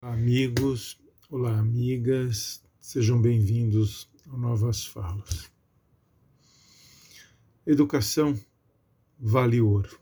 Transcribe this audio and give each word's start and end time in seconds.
Amigos, 0.00 0.96
olá 1.28 1.58
amigas, 1.58 2.62
sejam 2.78 3.20
bem-vindos 3.20 4.08
ao 4.30 4.38
Novas 4.38 4.86
Falas. 4.86 5.50
Educação 7.66 8.38
vale 9.18 9.60
ouro. 9.60 10.00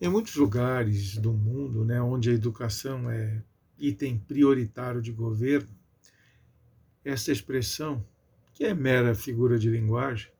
Em 0.00 0.08
muitos 0.08 0.36
lugares 0.36 1.18
do 1.18 1.30
mundo, 1.30 1.84
né, 1.84 2.00
onde 2.00 2.30
a 2.30 2.32
educação 2.32 3.10
é 3.10 3.44
item 3.76 4.18
prioritário 4.18 5.02
de 5.02 5.12
governo, 5.12 5.68
essa 7.04 7.30
expressão, 7.30 8.02
que 8.54 8.64
é 8.64 8.72
mera 8.72 9.14
figura 9.14 9.58
de 9.58 9.68
linguagem, 9.68 10.32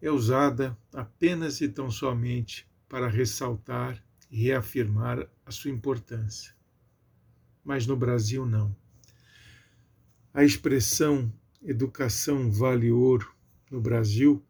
é 0.00 0.12
usada 0.12 0.78
apenas 0.92 1.60
e 1.60 1.68
tão 1.68 1.90
somente 1.90 2.70
para 2.88 3.08
ressaltar 3.08 4.00
e 4.30 4.44
reafirmar 4.44 5.28
a 5.44 5.50
sua 5.50 5.72
importância 5.72 6.59
mas 7.70 7.86
no 7.86 7.96
Brasil 7.96 8.44
não. 8.44 8.74
A 10.34 10.42
expressão 10.42 11.32
educação 11.62 12.50
vale 12.50 12.90
ouro 12.90 13.32
no 13.70 13.80
Brasil 13.80 14.44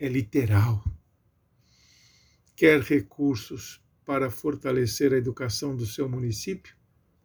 é 0.00 0.08
literal. 0.08 0.84
Quer 2.56 2.80
recursos 2.80 3.80
para 4.04 4.32
fortalecer 4.32 5.12
a 5.12 5.16
educação 5.16 5.76
do 5.76 5.86
seu 5.86 6.08
município? 6.08 6.74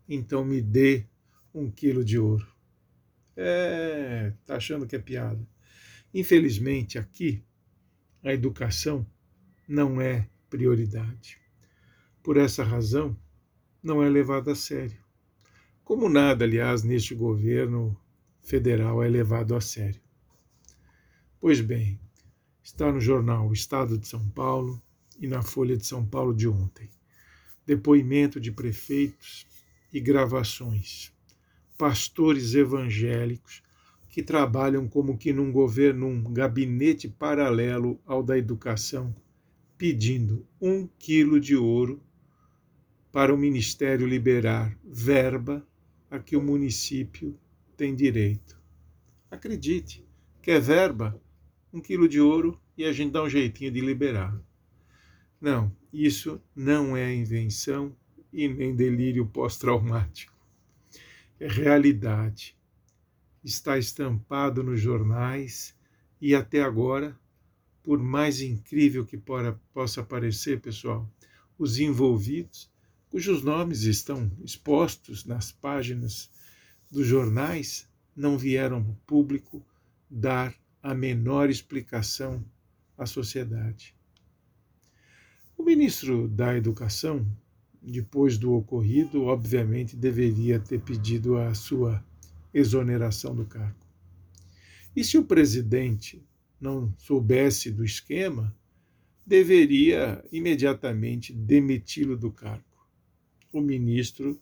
Então 0.07 0.45
me 0.45 0.61
dê 0.61 1.07
um 1.51 1.71
quilo 1.71 2.05
de 2.05 2.19
ouro. 2.19 2.47
É, 3.35 4.33
tá 4.45 4.57
achando 4.57 4.85
que 4.85 4.95
é 4.95 4.99
piada. 4.99 5.43
Infelizmente, 6.13 6.99
aqui, 6.99 7.43
a 8.23 8.31
educação 8.31 9.07
não 9.67 9.99
é 9.99 10.29
prioridade. 10.51 11.39
Por 12.21 12.37
essa 12.37 12.63
razão, 12.63 13.17
não 13.81 14.03
é 14.03 14.07
levada 14.07 14.51
a 14.51 14.55
sério. 14.55 15.01
Como 15.83 16.07
nada, 16.07 16.45
aliás, 16.45 16.83
neste 16.83 17.13
governo 17.13 17.97
federal 18.41 19.03
é 19.03 19.07
levado 19.09 19.55
a 19.55 19.61
sério. 19.61 20.01
Pois 21.39 21.59
bem, 21.59 21.99
está 22.63 22.91
no 22.91 23.01
jornal 23.01 23.51
Estado 23.51 23.97
de 23.97 24.07
São 24.07 24.29
Paulo 24.29 24.81
e 25.19 25.27
na 25.27 25.41
Folha 25.41 25.75
de 25.75 25.85
São 25.85 26.05
Paulo 26.05 26.33
de 26.33 26.47
ontem. 26.47 26.89
Depoimento 27.65 28.39
de 28.39 28.51
prefeitos 28.51 29.45
e 29.91 29.99
gravações. 29.99 31.11
Pastores 31.77 32.53
evangélicos 32.53 33.63
que 34.09 34.21
trabalham 34.21 34.87
como 34.87 35.17
que 35.17 35.31
num 35.31 35.51
governo, 35.51 36.05
um 36.05 36.23
gabinete 36.33 37.07
paralelo 37.07 37.99
ao 38.05 38.21
da 38.21 38.37
educação, 38.37 39.15
pedindo 39.77 40.45
um 40.61 40.87
quilo 40.99 41.39
de 41.39 41.55
ouro 41.55 42.01
para 43.11 43.33
o 43.33 43.37
Ministério 43.37 44.05
liberar 44.05 44.77
verba 44.83 45.65
a 46.11 46.19
que 46.19 46.35
o 46.35 46.41
município 46.41 47.39
tem 47.77 47.95
direito. 47.95 48.61
Acredite, 49.31 50.05
quer 50.41 50.59
verba? 50.59 51.19
Um 51.71 51.79
quilo 51.79 52.07
de 52.07 52.19
ouro 52.19 52.61
e 52.77 52.83
a 52.83 52.91
gente 52.91 53.13
dá 53.13 53.23
um 53.23 53.29
jeitinho 53.29 53.71
de 53.71 53.79
liberar. 53.79 54.37
Não, 55.39 55.73
isso 55.91 56.41
não 56.53 56.97
é 56.97 57.15
invenção 57.15 57.95
e 58.31 58.47
nem 58.47 58.75
delírio 58.75 59.25
pós-traumático. 59.25 60.33
É 61.39 61.47
realidade. 61.47 62.57
Está 63.41 63.77
estampado 63.77 64.61
nos 64.61 64.81
jornais 64.81 65.73
e 66.19 66.35
até 66.35 66.61
agora, 66.61 67.17
por 67.81 67.99
mais 67.99 68.41
incrível 68.41 69.05
que 69.05 69.17
possa 69.73 70.03
parecer, 70.03 70.59
pessoal, 70.59 71.09
os 71.57 71.79
envolvidos 71.79 72.70
cujos 73.11 73.43
nomes 73.43 73.83
estão 73.83 74.31
expostos 74.41 75.25
nas 75.25 75.51
páginas 75.51 76.31
dos 76.89 77.05
jornais, 77.05 77.85
não 78.15 78.37
vieram 78.37 78.77
ao 78.77 78.95
público 79.05 79.61
dar 80.09 80.55
a 80.81 80.95
menor 80.95 81.49
explicação 81.49 82.43
à 82.97 83.05
sociedade. 83.05 83.93
O 85.57 85.63
ministro 85.63 86.29
da 86.29 86.55
Educação, 86.55 87.27
depois 87.81 88.37
do 88.37 88.53
ocorrido, 88.53 89.23
obviamente 89.23 89.97
deveria 89.97 90.57
ter 90.57 90.79
pedido 90.79 91.37
a 91.37 91.53
sua 91.53 92.01
exoneração 92.53 93.35
do 93.35 93.45
cargo. 93.45 93.85
E 94.95 95.03
se 95.03 95.17
o 95.17 95.25
presidente 95.25 96.23
não 96.59 96.93
soubesse 96.97 97.71
do 97.71 97.83
esquema, 97.83 98.55
deveria 99.27 100.23
imediatamente 100.31 101.33
demiti-lo 101.33 102.15
do 102.15 102.31
cargo 102.31 102.70
o 103.51 103.61
ministro 103.61 104.39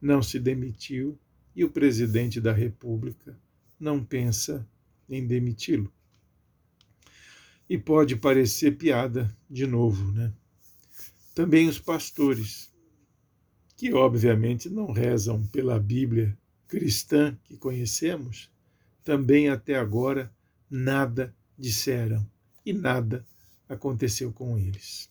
não 0.00 0.22
se 0.22 0.38
demitiu 0.38 1.18
e 1.54 1.64
o 1.64 1.70
presidente 1.70 2.40
da 2.40 2.52
República 2.52 3.38
não 3.78 4.04
pensa 4.04 4.66
em 5.08 5.26
demiti-lo. 5.26 5.92
E 7.68 7.76
pode 7.76 8.16
parecer 8.16 8.76
piada 8.76 9.34
de 9.50 9.66
novo, 9.66 10.12
né? 10.12 10.32
Também 11.34 11.68
os 11.68 11.78
pastores, 11.78 12.72
que 13.76 13.92
obviamente 13.92 14.70
não 14.70 14.92
rezam 14.92 15.44
pela 15.46 15.78
Bíblia 15.78 16.36
cristã 16.68 17.36
que 17.44 17.56
conhecemos, 17.56 18.50
também 19.04 19.48
até 19.48 19.76
agora 19.76 20.32
nada 20.70 21.34
disseram 21.58 22.26
e 22.64 22.72
nada 22.72 23.26
aconteceu 23.68 24.32
com 24.32 24.58
eles 24.58 25.08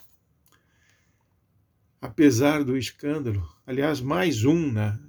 apesar 2.06 2.64
do 2.64 2.78
escândalo, 2.78 3.44
aliás, 3.66 4.00
mais 4.00 4.46
um 4.46 4.72
na 4.72 5.00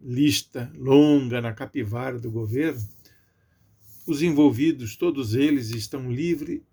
lista 0.00 0.70
longa 0.76 1.40
na 1.40 1.52
capivara 1.52 2.16
do 2.16 2.30
governo, 2.30 2.80
os 4.06 4.22
envolvidos, 4.22 4.94
todos 4.94 5.34
eles, 5.34 5.70
estão 5.70 6.12
livre, 6.12 6.64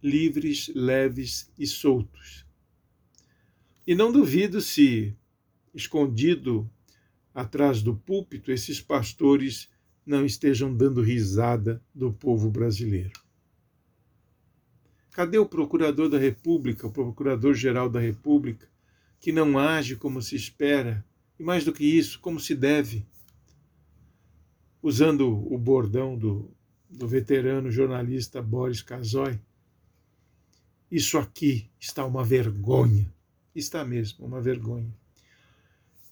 livres, 0.00 0.70
leves 0.76 1.50
e 1.58 1.66
soltos. 1.66 2.46
E 3.84 3.96
não 3.96 4.12
duvido 4.12 4.60
se, 4.60 5.16
escondido 5.74 6.70
atrás 7.34 7.82
do 7.82 7.96
púlpito, 7.96 8.52
esses 8.52 8.80
pastores 8.80 9.68
não 10.06 10.24
estejam 10.24 10.72
dando 10.72 11.02
risada 11.02 11.82
do 11.92 12.12
povo 12.12 12.48
brasileiro. 12.48 13.20
Cadê 15.10 15.38
o 15.38 15.46
procurador 15.46 16.08
da 16.08 16.18
República, 16.18 16.86
o 16.86 16.92
procurador-geral 16.92 17.88
da 17.88 17.98
República, 17.98 18.70
que 19.20 19.30
não 19.30 19.58
age 19.58 19.96
como 19.96 20.22
se 20.22 20.34
espera, 20.34 21.04
e 21.38 21.42
mais 21.42 21.64
do 21.64 21.72
que 21.72 21.84
isso, 21.84 22.18
como 22.20 22.40
se 22.40 22.54
deve. 22.54 23.06
Usando 24.82 25.28
o 25.28 25.58
bordão 25.58 26.16
do, 26.16 26.50
do 26.88 27.06
veterano 27.06 27.70
jornalista 27.70 28.40
Boris 28.40 28.80
Kazoy, 28.80 29.38
isso 30.90 31.18
aqui 31.18 31.70
está 31.78 32.04
uma 32.04 32.24
vergonha. 32.24 33.12
Está 33.54 33.84
mesmo 33.84 34.26
uma 34.26 34.40
vergonha. 34.40 34.92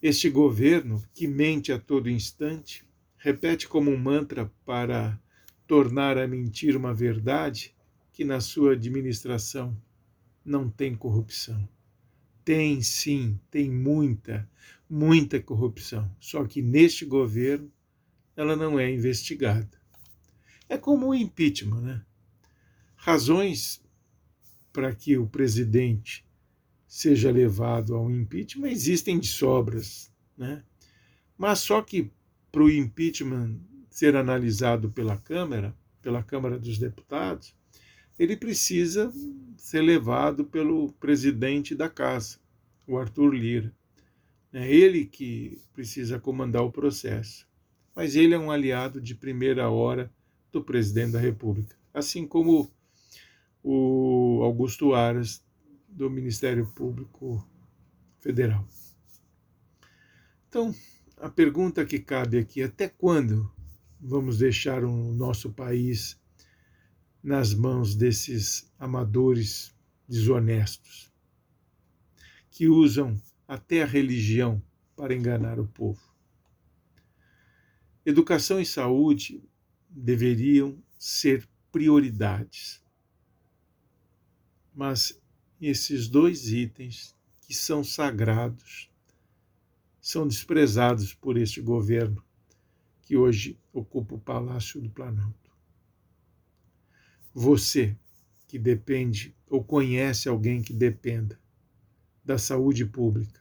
Este 0.01 0.29
governo, 0.29 1.03
que 1.13 1.27
mente 1.27 1.71
a 1.71 1.79
todo 1.79 2.09
instante, 2.09 2.85
repete 3.17 3.67
como 3.67 3.91
um 3.91 3.97
mantra 3.97 4.51
para 4.63 5.19
tornar 5.67 6.17
a 6.17 6.27
mentir 6.27 6.77
uma 6.77 6.93
verdade, 6.93 7.75
que 8.13 8.23
na 8.23 8.39
sua 8.39 8.73
administração 8.73 9.75
não 10.45 10.69
tem 10.69 10.95
corrupção. 10.95 11.67
Tem 12.49 12.81
sim, 12.81 13.39
tem 13.51 13.69
muita, 13.69 14.49
muita 14.89 15.39
corrupção. 15.39 16.09
Só 16.19 16.43
que 16.45 16.63
neste 16.63 17.05
governo 17.05 17.71
ela 18.35 18.55
não 18.55 18.79
é 18.79 18.91
investigada. 18.91 19.69
É 20.67 20.75
como 20.75 21.09
o 21.09 21.13
impeachment, 21.13 21.79
né? 21.79 22.01
Razões 22.95 23.79
para 24.73 24.91
que 24.95 25.15
o 25.15 25.27
presidente 25.27 26.25
seja 26.87 27.29
levado 27.29 27.93
ao 27.93 28.09
impeachment 28.09 28.69
existem 28.69 29.19
de 29.19 29.27
sobras, 29.27 30.11
né? 30.35 30.63
Mas 31.37 31.59
só 31.59 31.83
que 31.83 32.11
para 32.51 32.63
o 32.63 32.71
impeachment 32.71 33.59
ser 33.91 34.15
analisado 34.15 34.89
pela 34.89 35.19
Câmara, 35.19 35.77
pela 36.01 36.23
Câmara 36.23 36.57
dos 36.57 36.79
Deputados, 36.79 37.53
ele 38.19 38.35
precisa 38.35 39.11
ser 39.55 39.81
levado 39.81 40.43
pelo 40.43 40.91
presidente 40.93 41.73
da 41.73 41.89
casa, 41.89 42.37
o 42.85 42.97
Arthur 42.97 43.33
Lira. 43.33 43.73
É 44.51 44.69
ele 44.69 45.05
que 45.05 45.57
precisa 45.73 46.19
comandar 46.19 46.63
o 46.63 46.71
processo. 46.71 47.47
Mas 47.95 48.15
ele 48.15 48.33
é 48.33 48.39
um 48.39 48.51
aliado 48.51 48.99
de 48.99 49.15
primeira 49.15 49.69
hora 49.69 50.11
do 50.51 50.61
presidente 50.61 51.13
da 51.13 51.19
República, 51.19 51.77
assim 51.93 52.27
como 52.27 52.69
o 53.63 54.41
Augusto 54.43 54.93
Aras, 54.93 55.43
do 55.87 56.09
Ministério 56.09 56.65
Público 56.67 57.47
Federal. 58.19 58.67
Então, 60.47 60.73
a 61.17 61.29
pergunta 61.29 61.85
que 61.85 61.99
cabe 61.99 62.37
aqui: 62.37 62.63
até 62.63 62.87
quando 62.87 63.51
vamos 63.99 64.37
deixar 64.37 64.83
o 64.83 65.13
nosso 65.13 65.51
país 65.51 66.19
nas 67.21 67.53
mãos 67.53 67.95
desses 67.95 68.71
amadores 68.79 69.73
desonestos, 70.07 71.11
que 72.49 72.67
usam 72.67 73.21
até 73.47 73.83
a 73.83 73.85
religião 73.85 74.61
para 74.95 75.15
enganar 75.15 75.59
o 75.59 75.67
povo. 75.67 76.01
Educação 78.05 78.59
e 78.59 78.65
saúde 78.65 79.43
deveriam 79.89 80.81
ser 80.97 81.47
prioridades. 81.71 82.83
Mas 84.73 85.21
esses 85.61 86.07
dois 86.07 86.51
itens, 86.51 87.15
que 87.41 87.53
são 87.53 87.83
sagrados, 87.83 88.89
são 90.01 90.27
desprezados 90.27 91.13
por 91.13 91.37
este 91.37 91.61
governo 91.61 92.23
que 93.03 93.17
hoje 93.17 93.59
ocupa 93.73 94.15
o 94.15 94.19
Palácio 94.19 94.81
do 94.81 94.89
Planalto. 94.89 95.38
Você 97.33 97.95
que 98.47 98.57
depende 98.57 99.35
ou 99.47 99.63
conhece 99.63 100.27
alguém 100.27 100.61
que 100.61 100.73
dependa 100.73 101.39
da 102.23 102.37
saúde 102.37 102.85
pública 102.85 103.39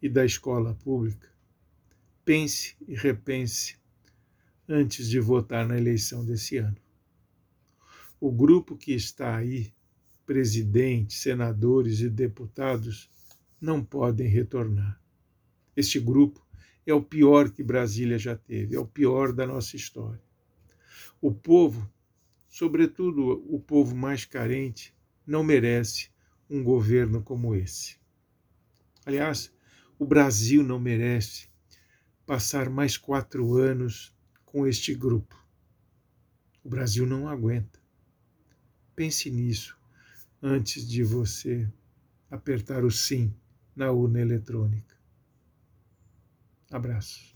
e 0.00 0.08
da 0.08 0.24
escola 0.24 0.74
pública, 0.74 1.28
pense 2.24 2.76
e 2.86 2.94
repense 2.94 3.76
antes 4.68 5.08
de 5.08 5.20
votar 5.20 5.66
na 5.66 5.76
eleição 5.76 6.24
desse 6.24 6.56
ano. 6.56 6.76
O 8.20 8.32
grupo 8.32 8.76
que 8.76 8.92
está 8.92 9.36
aí, 9.36 9.72
presidentes, 10.24 11.20
senadores 11.20 12.00
e 12.00 12.08
deputados, 12.08 13.08
não 13.60 13.84
podem 13.84 14.26
retornar. 14.26 15.00
Este 15.76 16.00
grupo 16.00 16.44
é 16.86 16.94
o 16.94 17.02
pior 17.02 17.50
que 17.50 17.62
Brasília 17.62 18.18
já 18.18 18.36
teve, 18.36 18.74
é 18.74 18.78
o 18.80 18.86
pior 18.86 19.32
da 19.32 19.46
nossa 19.46 19.76
história. 19.76 20.22
O 21.20 21.32
povo, 21.32 21.90
sobretudo 22.56 23.44
o 23.54 23.60
povo 23.60 23.94
mais 23.94 24.24
carente, 24.24 24.94
não 25.26 25.44
merece 25.44 26.08
um 26.48 26.64
governo 26.64 27.22
como 27.22 27.54
esse. 27.54 27.98
Aliás, 29.04 29.52
o 29.98 30.06
Brasil 30.06 30.62
não 30.62 30.80
merece 30.80 31.50
passar 32.24 32.70
mais 32.70 32.96
quatro 32.96 33.58
anos 33.58 34.10
com 34.46 34.66
este 34.66 34.94
grupo. 34.94 35.36
O 36.64 36.68
Brasil 36.70 37.06
não 37.06 37.28
aguenta. 37.28 37.78
Pense 38.94 39.30
nisso 39.30 39.78
antes 40.40 40.88
de 40.88 41.04
você 41.04 41.70
apertar 42.30 42.86
o 42.86 42.90
sim 42.90 43.34
na 43.74 43.92
urna 43.92 44.22
eletrônica. 44.22 44.96
Abraços. 46.70 47.35